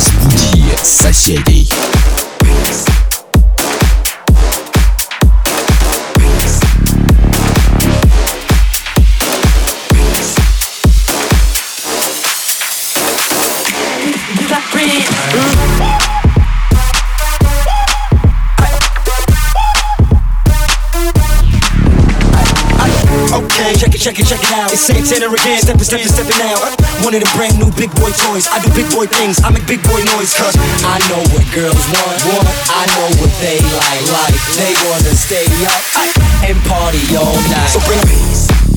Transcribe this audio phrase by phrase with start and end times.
[0.00, 1.68] Разбуди соседей.
[14.38, 15.06] You got friends.
[23.32, 24.72] Okay, check it, check it, check it out.
[24.72, 26.79] It's Santana again, stepping, stepping, stepping out.
[27.01, 28.47] One of the brand new big boy toys.
[28.47, 30.53] I do big boy things, I make big boy noise, cause
[30.85, 32.45] I know what girls want, want.
[32.69, 34.37] I know what they like, like.
[34.53, 35.81] They wanna stay up
[36.45, 37.69] and party all night.
[37.73, 38.70] So bring peace.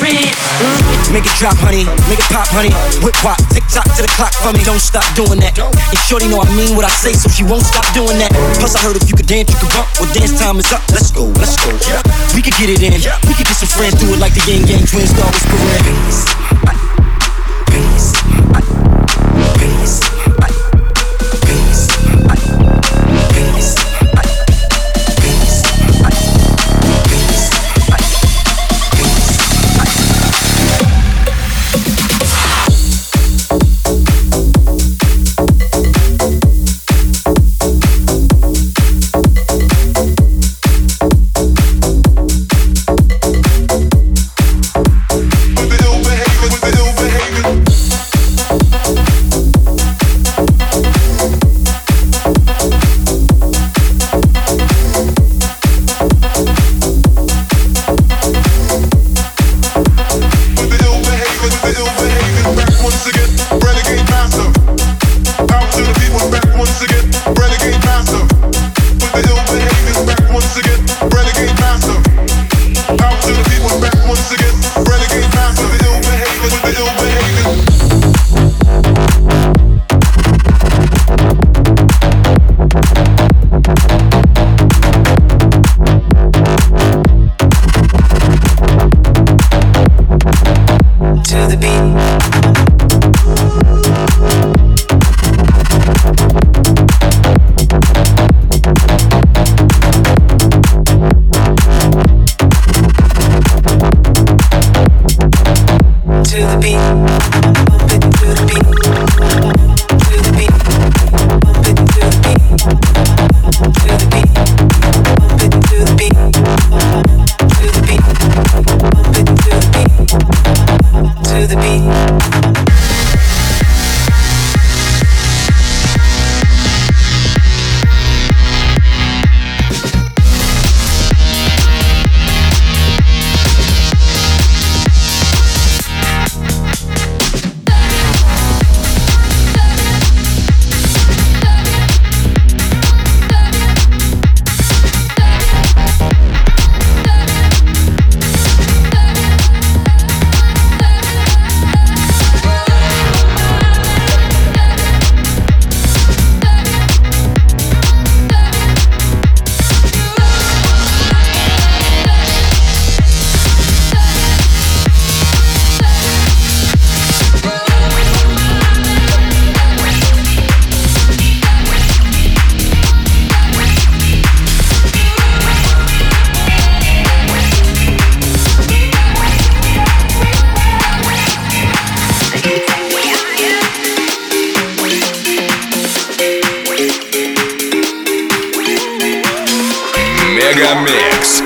[0.00, 1.84] Make it drop, honey.
[2.08, 2.72] Make it pop, honey.
[3.04, 4.64] Whip wop, tick tock to the clock for me.
[4.64, 5.58] Don't stop doing that.
[5.60, 8.32] And shorty know I mean what I say, so she won't stop doing that.
[8.56, 9.92] Plus I heard if you could dance, you could bump.
[10.00, 10.80] Well, dance time is up.
[10.88, 11.68] Let's go, let's go.
[12.32, 12.96] We could get it in.
[13.28, 15.28] We could get some friends, do it like the Ying Yang twins, good.
[15.84, 16.24] Peace.
[17.68, 18.16] Peace.
[19.60, 20.00] Peace.
[20.16, 20.29] Peace.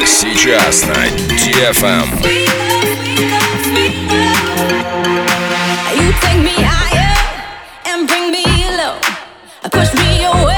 [0.06, 2.22] сейчас на DFM.
[5.94, 7.16] You take me higher
[7.86, 8.44] and bring me
[8.76, 8.98] low.
[9.70, 10.53] Push me away.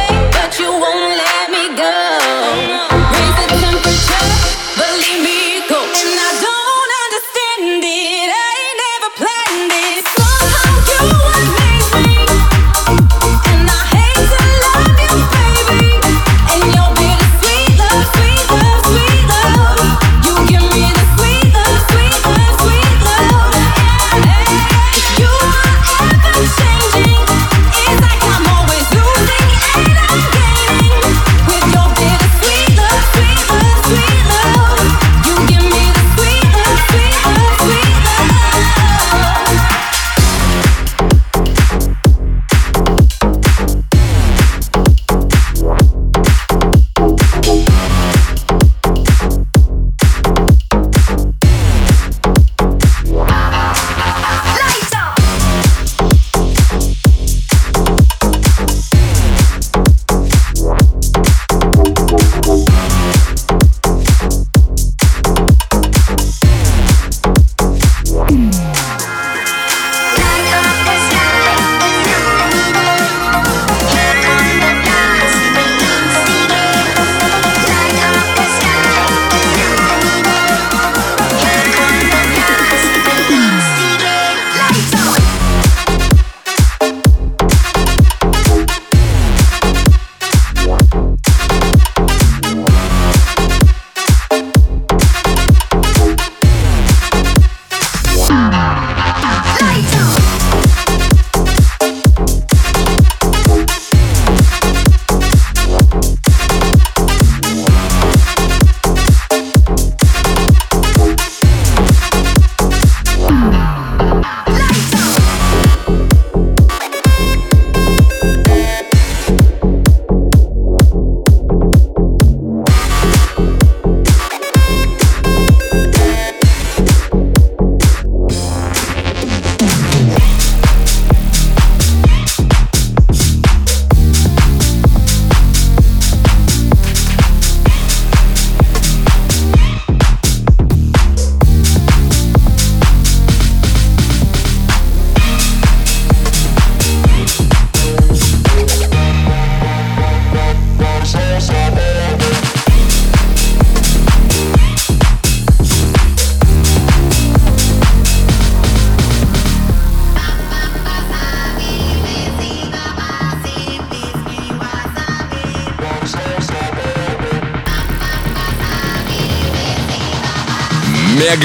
[68.28, 68.66] Mm-hmm.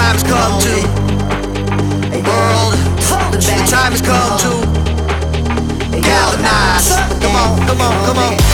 [0.00, 0.74] time has come to.
[2.26, 2.72] World,
[3.32, 6.00] the time has come to.
[6.00, 6.96] Galvanize.
[7.20, 8.49] Come on, come on, come on.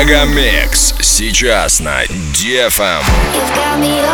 [0.00, 3.04] Мегамикс сейчас на Дефам.
[3.34, 4.09] You've got me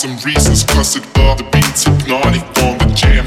[0.00, 3.26] some reasons clustered by the beats hypnotic on the jam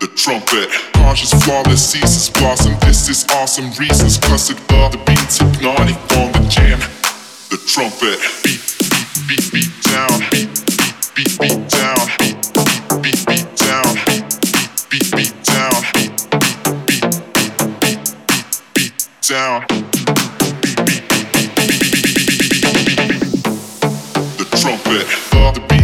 [0.00, 5.96] the trumpet conscious flawless ceases blossom this is awesome reasons clustered by the beats hypnotic
[6.20, 6.78] on the jam
[7.48, 12.36] the trumpet beat beat beat beat down beat beat beat beat down beat
[13.00, 16.12] beat beat beat down beat beat beat beat down beat
[16.84, 18.04] beat beat beat
[18.76, 18.92] beat beat
[19.24, 19.64] down
[24.36, 25.08] the trumpet
[25.54, 25.83] the beat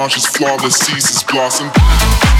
[0.00, 2.39] conscious, flawless seasons blossom.